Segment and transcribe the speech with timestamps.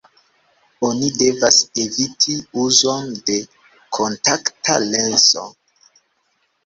[0.87, 3.37] Oni devas eviti uzon de
[3.99, 5.45] kontakta lenso.